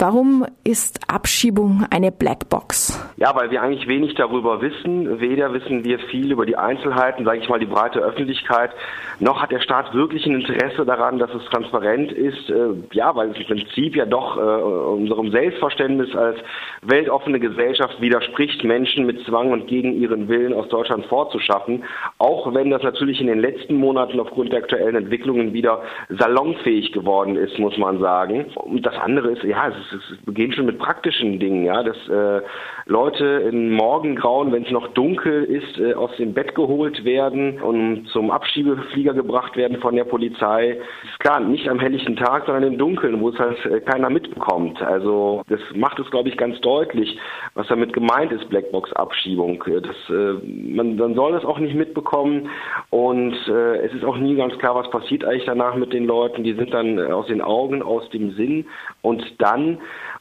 [0.00, 3.04] Warum ist Abschiebung eine Blackbox?
[3.16, 5.18] Ja, weil wir eigentlich wenig darüber wissen.
[5.18, 8.70] Weder wissen wir viel über die Einzelheiten, sage ich mal, die breite Öffentlichkeit,
[9.18, 12.48] noch hat der Staat wirklich ein Interesse daran, dass es transparent ist.
[12.48, 16.38] Äh, ja, weil es im Prinzip ja doch äh, unserem Selbstverständnis als
[16.82, 21.82] weltoffene Gesellschaft widerspricht, Menschen mit Zwang und gegen ihren Willen aus Deutschland vorzuschaffen.
[22.18, 27.34] Auch wenn das natürlich in den letzten Monaten aufgrund der aktuellen Entwicklungen wieder salonfähig geworden
[27.34, 28.46] ist, muss man sagen.
[28.54, 31.96] Und das andere ist, ja, es, ist, es beginnt schon mit praktischen Dingen, ja, dass
[32.08, 32.42] äh,
[32.86, 38.08] Leute in Morgengrauen, wenn es noch dunkel ist, äh, aus dem Bett geholt werden und
[38.08, 40.78] zum Abschiebeflieger gebracht werden von der Polizei.
[41.04, 44.80] Ist klar, nicht am helllichten Tag, sondern im Dunkeln, wo es halt äh, keiner mitbekommt.
[44.82, 47.18] Also das macht es, glaube ich, ganz deutlich,
[47.54, 49.62] was damit gemeint ist, Blackbox-Abschiebung.
[49.66, 50.34] Äh, das, äh,
[50.74, 52.48] man, man soll es auch nicht mitbekommen
[52.90, 56.44] und äh, es ist auch nie ganz klar, was passiert eigentlich danach mit den Leuten.
[56.44, 58.66] Die sind dann aus den Augen, aus dem Sinn
[59.02, 59.77] und dann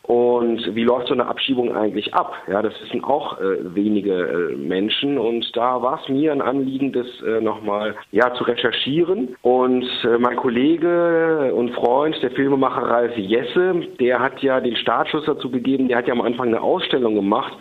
[0.07, 2.33] und wie läuft so eine Abschiebung eigentlich ab?
[2.47, 5.17] Ja, das wissen auch äh, wenige äh, Menschen.
[5.17, 9.35] Und da war es mir ein Anliegen, das äh, nochmal ja, zu recherchieren.
[9.41, 15.25] Und äh, mein Kollege und Freund, der Filmemacher Ralf Jesse, der hat ja den Startschuss
[15.25, 17.51] dazu gegeben, der hat ja am Anfang eine Ausstellung gemacht,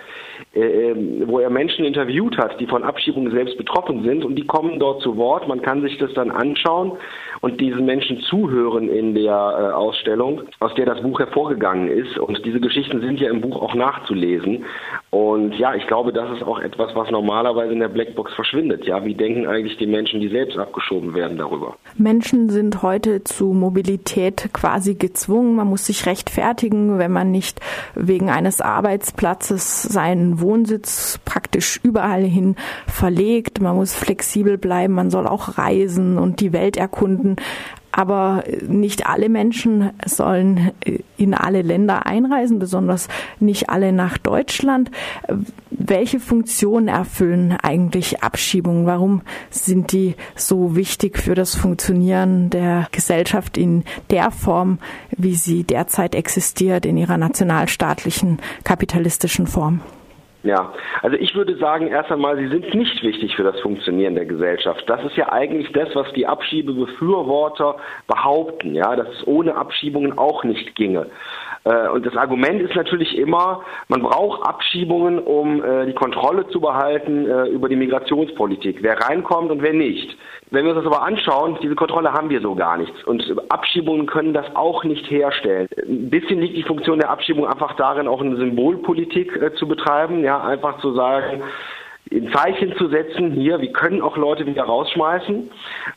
[1.26, 5.02] wo er Menschen interviewt hat, die von Abschiebungen selbst betroffen sind und die kommen dort
[5.02, 5.46] zu Wort.
[5.48, 6.92] Man kann sich das dann anschauen
[7.42, 12.18] und diesen Menschen zuhören in der äh, Ausstellung, aus der das Buch hervorgegangen ist.
[12.18, 14.64] Und diese Geschichten sind ja im Buch auch nachzulesen.
[15.16, 18.84] Und ja, ich glaube, das ist auch etwas, was normalerweise in der Blackbox verschwindet.
[18.84, 21.76] Ja, wie denken eigentlich die Menschen, die selbst abgeschoben werden darüber?
[21.96, 25.56] Menschen sind heute zu Mobilität quasi gezwungen.
[25.56, 27.60] Man muss sich rechtfertigen, wenn man nicht
[27.94, 32.54] wegen eines Arbeitsplatzes seinen Wohnsitz praktisch überall hin
[32.86, 33.62] verlegt.
[33.62, 34.92] Man muss flexibel bleiben.
[34.92, 37.36] Man soll auch reisen und die Welt erkunden.
[37.96, 40.70] Aber nicht alle Menschen sollen
[41.16, 43.08] in alle Länder einreisen, besonders
[43.40, 44.90] nicht alle nach Deutschland.
[45.70, 48.84] Welche Funktion erfüllen eigentlich Abschiebungen?
[48.84, 54.78] Warum sind die so wichtig für das Funktionieren der Gesellschaft in der Form,
[55.16, 59.80] wie sie derzeit existiert, in ihrer nationalstaatlichen kapitalistischen Form?
[60.46, 64.26] Ja, also ich würde sagen, erst einmal, sie sind nicht wichtig für das Funktionieren der
[64.26, 64.84] Gesellschaft.
[64.86, 67.76] Das ist ja eigentlich das, was die Abschiebebefürworter
[68.06, 71.10] behaupten, ja, dass es ohne Abschiebungen auch nicht ginge.
[71.66, 76.60] Äh, und das Argument ist natürlich immer, man braucht Abschiebungen, um äh, die Kontrolle zu
[76.60, 80.16] behalten äh, über die Migrationspolitik, wer reinkommt und wer nicht.
[80.50, 83.02] Wenn wir uns das aber anschauen, diese Kontrolle haben wir so gar nichts.
[83.04, 85.66] Und Abschiebungen können das auch nicht herstellen.
[85.76, 90.40] Ein bisschen liegt die Funktion der Abschiebung einfach darin, auch eine Symbolpolitik zu betreiben, ja,
[90.40, 91.42] einfach zu sagen,
[92.12, 95.50] ein Zeichen zu setzen, hier, wir können auch Leute wieder rausschmeißen,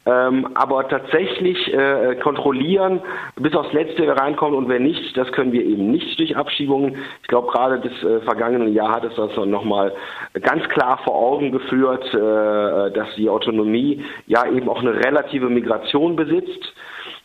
[0.08, 3.02] ähm, aber tatsächlich äh, kontrollieren,
[3.36, 6.98] bis aufs Letzte, wer reinkommt und wer nicht, das können wir eben nicht durch Abschiebungen.
[7.22, 9.94] Ich glaube, gerade das äh, vergangene Jahr hat es das nochmal
[10.42, 16.16] ganz klar vor Augen geführt, äh, dass die Autonomie ja eben auch eine relative Migration
[16.16, 16.74] besitzt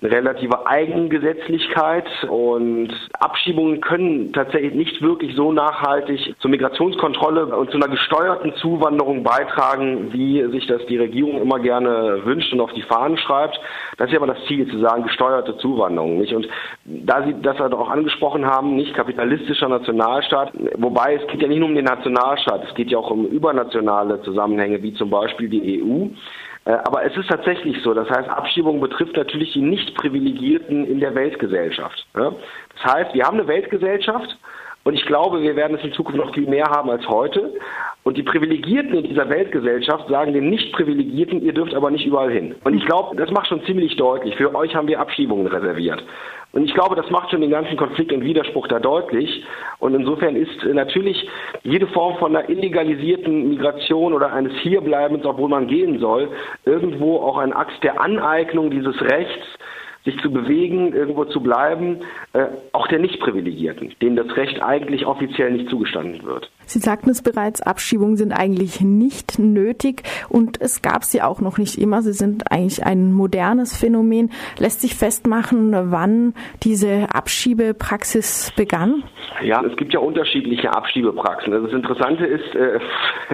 [0.04, 7.88] relative Eigengesetzlichkeit und Abschiebungen können tatsächlich nicht wirklich so nachhaltig zur Migrationskontrolle und zu einer
[7.88, 13.16] gesteuerten Zuwanderung beitragen, wie sich das die Regierung immer gerne wünscht und auf die Fahnen
[13.16, 13.59] schreibt.
[13.97, 16.19] Das ist ja aber das Ziel, zu sagen, gesteuerte Zuwanderung.
[16.19, 16.34] Nicht?
[16.34, 16.48] Und
[16.84, 21.60] da Sie das halt auch angesprochen haben, nicht kapitalistischer Nationalstaat, wobei es geht ja nicht
[21.60, 25.82] nur um den Nationalstaat, es geht ja auch um übernationale Zusammenhänge, wie zum Beispiel die
[25.82, 26.09] EU.
[26.65, 27.95] Äh, aber es ist tatsächlich so.
[27.95, 32.07] Das heißt, Abschiebung betrifft natürlich die Nicht-Privilegierten in der Weltgesellschaft.
[32.15, 34.37] Das heißt, wir haben eine Weltgesellschaft
[34.85, 37.53] und ich glaube, wir werden es in Zukunft noch viel mehr haben als heute.
[38.03, 42.55] Und die Privilegierten in dieser Weltgesellschaft sagen den Nicht-Privilegierten, ihr dürft aber nicht überall hin.
[42.63, 44.37] Und ich glaube, das macht schon ziemlich deutlich.
[44.37, 46.05] Für euch haben wir Abschiebungen reserviert.
[46.54, 49.44] Und ich glaube, das macht schon den ganzen Konflikt und Widerspruch da deutlich.
[49.81, 51.28] Und insofern ist natürlich
[51.65, 56.28] jede Form von einer illegalisierten Migration oder eines Hierbleibens, obwohl man gehen soll,
[56.65, 59.44] irgendwo auch ein Akt der Aneignung dieses Rechts,
[60.04, 62.00] sich zu bewegen, irgendwo zu bleiben,
[62.34, 66.50] äh, auch der Nichtprivilegierten, denen das Recht eigentlich offiziell nicht zugestanden wird.
[66.66, 71.59] Sie sagten es bereits, Abschiebungen sind eigentlich nicht nötig und es gab sie auch noch
[71.59, 72.03] nicht immer.
[72.03, 74.31] Sie sind eigentlich ein modernes Phänomen.
[74.59, 79.05] Lässt sich festmachen, wann diese Abschiebepraxis begann?
[79.43, 81.53] Ja, es gibt ja unterschiedliche Abschiebepraxen.
[81.53, 82.78] Also das Interessante ist, äh,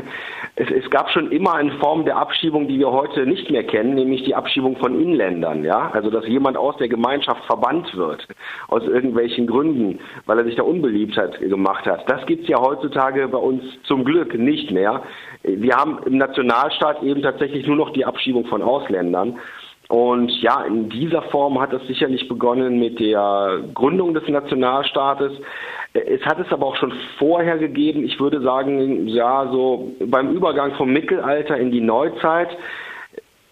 [0.56, 4.24] es, gab schon immer eine Form der Abschiebung, die wir heute nicht mehr kennen, nämlich
[4.24, 5.64] die Abschiebung von Inländern.
[5.64, 8.26] Ja, also dass jemand aus der Gemeinschaft verbannt wird
[8.68, 12.08] aus irgendwelchen Gründen, weil er sich da Unbeliebtheit gemacht hat.
[12.10, 15.02] Das gibt es ja heutzutage bei uns zum Glück nicht mehr.
[15.42, 19.38] Wir haben im Nationalstaat eben tatsächlich nur noch die Abschiebung von Ausländern.
[19.90, 25.32] Und ja, in dieser Form hat es sicherlich begonnen mit der Gründung des Nationalstaates.
[25.92, 30.74] Es hat es aber auch schon vorher gegeben, ich würde sagen, ja, so beim Übergang
[30.76, 32.56] vom Mittelalter in die Neuzeit.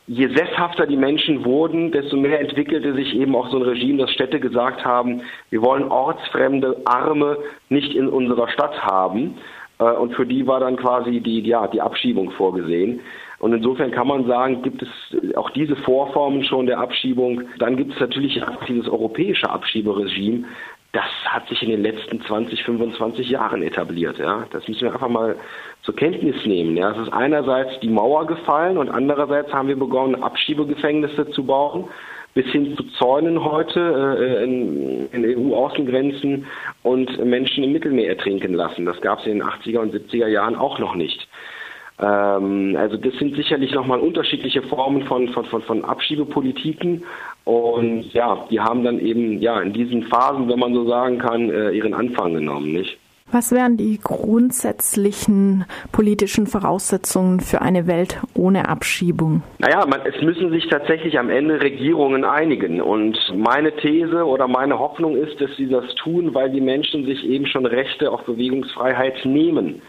[0.07, 4.13] Je sesshafter die Menschen wurden, desto mehr entwickelte sich eben auch so ein Regime, dass
[4.13, 7.39] Städte gesagt haben, wir wollen ortsfremde Arme
[7.69, 9.35] nicht in unserer Stadt haben.
[9.79, 13.01] Äh, und für die war dann quasi die, ja, die Abschiebung vorgesehen.
[13.39, 17.43] Und insofern kann man sagen, gibt es auch diese Vorformen schon der Abschiebung.
[17.59, 20.45] Dann gibt es natürlich dieses europäische Abschieberegime.
[20.93, 24.19] Das hat sich in den letzten 20, 25 Jahren etabliert.
[24.19, 24.47] Ja.
[24.51, 25.37] Das müssen wir einfach mal
[25.83, 26.77] zur Kenntnis nehmen.
[26.77, 26.91] Ja.
[26.93, 31.85] Es ist einerseits die Mauer gefallen und andererseits haben wir begonnen, Abschiebegefängnisse zu bauen
[32.39, 33.81] bis hin zu Zäunen heute
[34.21, 36.47] äh, in, in EU-Außengrenzen
[36.85, 38.87] und Menschen im Mittelmeer ertrinken lassen.
[38.87, 41.27] Das gab es in den 80er und 70er Jahren auch noch nicht.
[41.99, 47.03] Ähm, also das sind sicherlich nochmal unterschiedliche Formen von, von, von, von Abschiebepolitiken
[47.43, 51.51] und ja, die haben dann eben ja in diesen Phasen, wenn man so sagen kann,
[51.51, 52.99] äh, ihren Anfang genommen, nicht?
[53.31, 59.43] Was wären die grundsätzlichen politischen Voraussetzungen für eine Welt ohne Abschiebung?
[59.59, 62.81] Naja, man, es müssen sich tatsächlich am Ende Regierungen einigen.
[62.81, 67.23] Und meine These oder meine Hoffnung ist, dass sie das tun, weil die Menschen sich
[67.29, 69.83] eben schon Rechte auf Bewegungsfreiheit nehmen.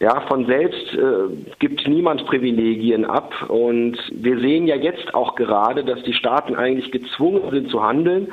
[0.00, 3.32] Ja, von selbst äh, gibt niemand Privilegien ab.
[3.48, 8.28] Und wir sehen ja jetzt auch gerade, dass die Staaten eigentlich gezwungen sind zu handeln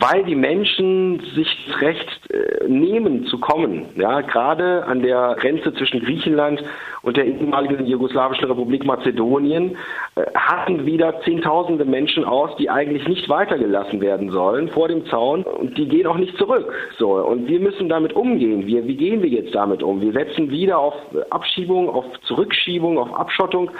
[0.00, 3.86] weil die Menschen sich das Recht äh, nehmen zu kommen.
[3.96, 6.62] Ja, gerade an der Grenze zwischen Griechenland
[7.02, 9.76] und der ehemaligen jugoslawischen Republik Mazedonien
[10.16, 15.42] äh, hatten wieder Zehntausende Menschen aus, die eigentlich nicht weitergelassen werden sollen vor dem Zaun
[15.42, 16.72] und die gehen auch nicht zurück.
[16.98, 18.66] So und wir müssen damit umgehen.
[18.66, 20.00] Wir, wie gehen wir jetzt damit um?
[20.00, 20.94] Wir setzen wieder auf
[21.28, 23.70] Abschiebung, auf Zurückschiebung, auf Abschottung.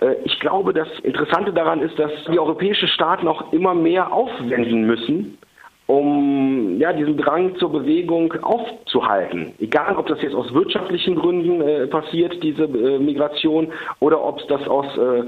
[0.00, 4.84] Äh, ich glaube, das Interessante daran ist, dass die europäischen Staaten auch immer mehr aufwenden
[4.84, 5.37] müssen,
[5.88, 9.54] um ja, diesen Drang zur Bewegung aufzuhalten.
[9.58, 13.68] Egal, ob das jetzt aus wirtschaftlichen Gründen äh, passiert, diese äh, Migration,
[13.98, 15.24] oder ob das aus äh,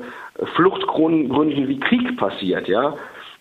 [0.54, 2.68] Fluchtgründen wie Krieg passiert.
[2.68, 2.94] Ja,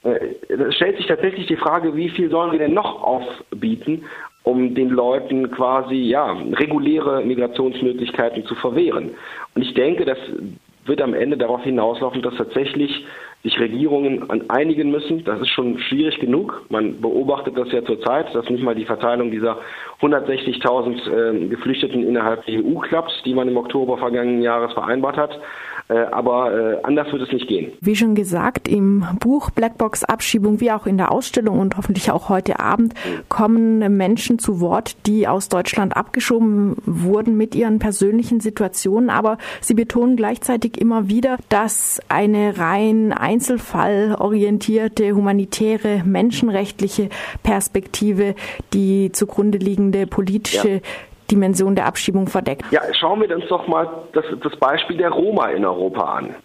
[0.03, 4.05] äh, es stellt sich tatsächlich die Frage, wie viel sollen wir denn noch aufbieten,
[4.43, 9.11] um den Leuten quasi ja reguläre Migrationsmöglichkeiten zu verwehren.
[9.55, 10.17] Und ich denke, das
[10.85, 13.05] wird am Ende darauf hinauslaufen, dass tatsächlich
[13.43, 15.23] sich Regierungen einigen müssen.
[15.23, 16.65] Das ist schon schwierig genug.
[16.69, 19.57] Man beobachtet das ja zurzeit, dass nicht mal die Verteilung dieser
[20.01, 25.39] 160.000 äh, Geflüchteten innerhalb der EU klappt, die man im Oktober vergangenen Jahres vereinbart hat.
[25.89, 27.71] Äh, aber äh, anders wird es nicht gehen.
[27.81, 32.29] Wie schon gesagt, im Buch Blackbox Abschiebung, wie auch in der Ausstellung und hoffentlich auch
[32.29, 32.93] heute Abend,
[33.27, 39.09] kommen Menschen zu Wort, die aus Deutschland abgeschoben wurden mit ihren persönlichen Situationen.
[39.09, 47.09] Aber sie betonen gleichzeitig immer wieder, dass eine rein einzelfallorientierte, humanitäre, menschenrechtliche
[47.43, 48.33] Perspektive
[48.73, 50.79] die zugrunde liegende politische ja.
[51.29, 52.65] Dimension der Abschiebung verdeckt.
[52.71, 56.35] Ja, schauen wir uns doch mal das, das Beispiel der Roma in Europa an.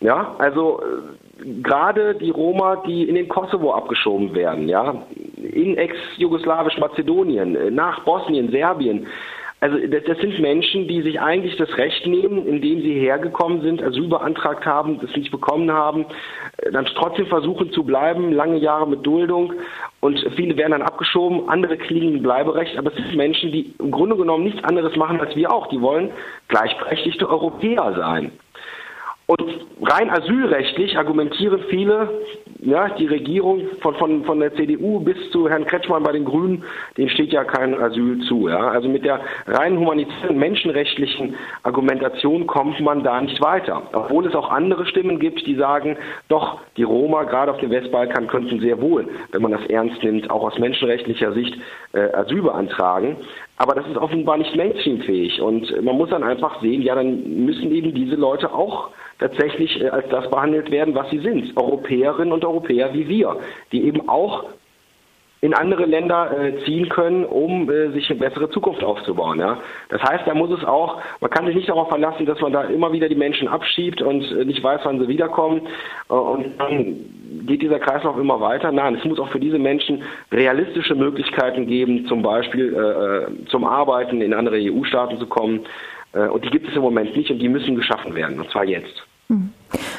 [0.00, 4.94] Ja, also äh, gerade die Roma, die in den Kosovo abgeschoben werden, ja,
[5.36, 9.06] in ex-jugoslawisch Mazedonien, äh, nach Bosnien, Serbien,
[9.60, 13.82] also das, das, sind Menschen, die sich eigentlich das Recht nehmen, indem sie hergekommen sind,
[13.82, 16.06] Asyl beantragt haben, das nicht bekommen haben,
[16.58, 19.52] äh, dann trotzdem versuchen zu bleiben, lange Jahre mit Duldung
[20.00, 24.16] und viele werden dann abgeschoben, andere kriegen Bleiberecht, aber es sind Menschen, die im Grunde
[24.16, 25.66] genommen nichts anderes machen als wir auch.
[25.68, 26.10] Die wollen
[26.48, 28.32] gleichberechtigte Europäer sein.
[29.30, 32.08] Und rein asylrechtlich argumentieren viele,
[32.62, 36.64] ja, die Regierung von, von, von der CDU bis zu Herrn Kretschmann bei den Grünen,
[36.96, 38.48] denen steht ja kein Asyl zu.
[38.48, 38.58] Ja.
[38.70, 43.82] Also mit der rein humanitären, menschenrechtlichen Argumentation kommt man da nicht weiter.
[43.92, 45.96] Obwohl es auch andere Stimmen gibt, die sagen,
[46.28, 50.28] doch, die Roma, gerade auf dem Westbalkan, könnten sehr wohl, wenn man das ernst nimmt,
[50.28, 51.56] auch aus menschenrechtlicher Sicht
[51.92, 53.16] äh, Asyl beantragen.
[53.60, 55.42] Aber das ist offenbar nicht mainstreamfähig.
[55.42, 58.88] Und man muss dann einfach sehen, ja, dann müssen eben diese Leute auch
[59.18, 61.54] tatsächlich äh, als das behandelt werden, was sie sind.
[61.58, 63.36] Europäerinnen und Europäer wie wir,
[63.70, 64.44] die eben auch
[65.42, 69.38] in andere Länder äh, ziehen können, um äh, sich eine bessere Zukunft aufzubauen.
[69.90, 72.62] Das heißt, da muss es auch, man kann sich nicht darauf verlassen, dass man da
[72.62, 75.68] immer wieder die Menschen abschiebt und nicht weiß, wann sie wiederkommen
[76.08, 76.96] und dann
[77.46, 78.72] geht dieser Kreislauf immer weiter.
[78.72, 84.20] Nein, es muss auch für diese Menschen realistische Möglichkeiten geben, zum Beispiel äh, zum Arbeiten
[84.20, 85.60] in andere EU-Staaten zu kommen.
[86.12, 89.06] und die gibt es im Moment nicht und die müssen geschaffen werden, und zwar jetzt.
[89.28, 89.50] Hm.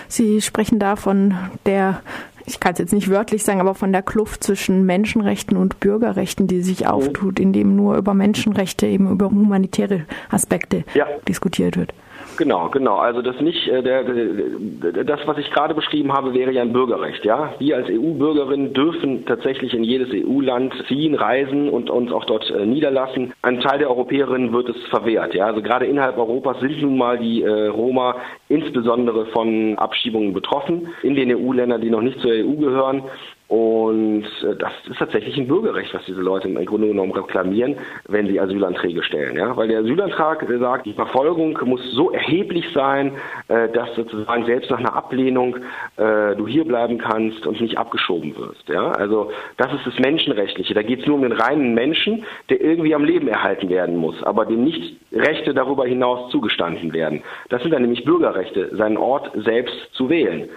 [0.07, 1.33] Sie sprechen da von
[1.65, 2.01] der,
[2.45, 6.47] ich kann es jetzt nicht wörtlich sagen, aber von der Kluft zwischen Menschenrechten und Bürgerrechten,
[6.47, 11.07] die sich auftut, indem nur über Menschenrechte, eben über humanitäre Aspekte ja.
[11.27, 11.93] diskutiert wird.
[12.41, 12.95] Genau, genau.
[12.95, 16.73] Also das nicht, äh, der, der, das, was ich gerade beschrieben habe, wäre ja ein
[16.73, 17.23] Bürgerrecht.
[17.23, 22.49] Ja, wir als EU-Bürgerinnen dürfen tatsächlich in jedes EU-Land ziehen, reisen und uns auch dort
[22.49, 23.31] äh, niederlassen.
[23.43, 25.35] Ein Teil der Europäerinnen wird es verwehrt.
[25.35, 28.15] Ja, also gerade innerhalb Europas sind nun mal die äh, Roma
[28.49, 33.03] insbesondere von Abschiebungen betroffen in den EU-Ländern, die noch nicht zur EU gehören.
[33.51, 37.75] Und äh, das ist tatsächlich ein Bürgerrecht, was diese Leute im Grunde genommen reklamieren,
[38.07, 39.35] wenn sie Asylanträge stellen.
[39.35, 39.57] Ja?
[39.57, 43.11] Weil der Asylantrag sagt, die Verfolgung muss so erheblich sein,
[43.49, 45.57] äh, dass sozusagen selbst nach einer Ablehnung
[45.97, 48.69] äh, du hier bleiben kannst und nicht abgeschoben wirst.
[48.69, 48.93] Ja?
[48.93, 50.73] Also das ist das Menschenrechtliche.
[50.73, 54.23] Da geht es nur um den reinen Menschen, der irgendwie am Leben erhalten werden muss,
[54.23, 57.21] aber dem nicht Rechte darüber hinaus zugestanden werden.
[57.49, 60.47] Das sind dann nämlich Bürgerrechte, seinen Ort selbst zu wählen.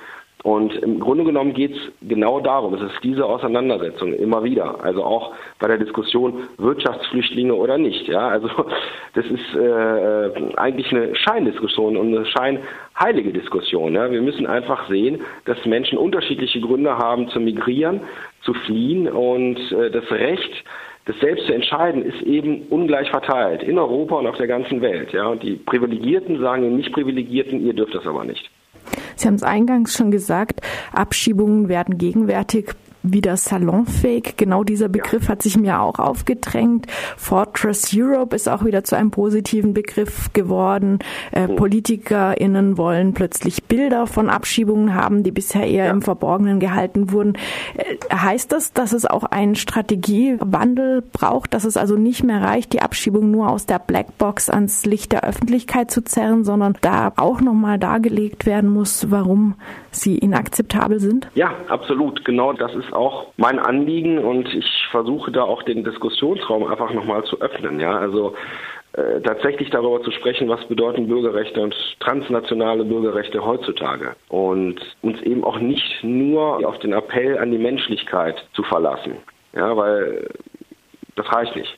[0.44, 2.74] Und im Grunde genommen geht es genau darum.
[2.74, 4.84] Es ist diese Auseinandersetzung immer wieder.
[4.84, 8.06] Also auch bei der Diskussion Wirtschaftsflüchtlinge oder nicht.
[8.08, 8.48] Ja, also
[9.14, 13.94] das ist äh, eigentlich eine Scheindiskussion und eine scheinheilige Diskussion.
[13.94, 14.10] Ja?
[14.10, 18.02] Wir müssen einfach sehen, dass Menschen unterschiedliche Gründe haben zu migrieren,
[18.42, 20.62] zu fliehen und äh, das Recht
[21.06, 25.12] das selbst zu entscheiden, ist eben ungleich verteilt in Europa und auf der ganzen Welt.
[25.14, 25.26] Ja?
[25.28, 28.50] Und die Privilegierten sagen den Nicht-Privilegierten, ihr dürft das aber nicht.
[29.16, 30.61] Sie haben es eingangs schon gesagt,
[30.92, 34.37] Abschiebungen werden gegenwärtig wieder salonfähig.
[34.37, 36.87] Genau dieser Begriff hat sich mir auch aufgedrängt.
[37.16, 40.99] Fortress Europe ist auch wieder zu einem positiven Begriff geworden.
[41.30, 41.49] Äh.
[41.49, 45.90] PolitikerInnen wollen plötzlich Bilder von Abschiebungen haben, die bisher eher ja.
[45.90, 47.34] im Verborgenen gehalten wurden.
[47.76, 52.73] Äh, heißt das, dass es auch einen Strategiewandel braucht, dass es also nicht mehr reicht,
[52.73, 57.42] die Abschiebung nur aus der Blackbox ans Licht der Öffentlichkeit zu zerren, sondern da auch
[57.42, 59.54] nochmal dargelegt werden muss, warum
[59.90, 61.28] sie inakzeptabel sind?
[61.34, 62.25] Ja, absolut.
[62.25, 67.24] Genau das ist auch mein Anliegen und ich versuche da auch den Diskussionsraum einfach nochmal
[67.24, 67.80] zu öffnen.
[67.80, 68.34] Ja, also
[68.94, 75.42] äh, tatsächlich darüber zu sprechen, was bedeuten Bürgerrechte und transnationale Bürgerrechte heutzutage und uns eben
[75.42, 79.16] auch nicht nur auf den Appell an die Menschlichkeit zu verlassen.
[79.52, 80.28] Ja, weil
[81.16, 81.76] das reicht nicht.